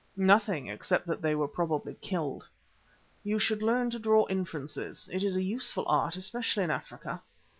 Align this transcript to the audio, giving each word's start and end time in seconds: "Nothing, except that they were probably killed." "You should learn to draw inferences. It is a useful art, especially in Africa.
"Nothing, 0.17 0.65
except 0.67 1.05
that 1.05 1.21
they 1.21 1.35
were 1.35 1.47
probably 1.47 1.93
killed." 2.01 2.47
"You 3.23 3.37
should 3.37 3.61
learn 3.61 3.91
to 3.91 3.99
draw 3.99 4.25
inferences. 4.31 5.07
It 5.13 5.23
is 5.23 5.35
a 5.35 5.43
useful 5.43 5.85
art, 5.87 6.15
especially 6.15 6.63
in 6.63 6.71
Africa. 6.71 7.21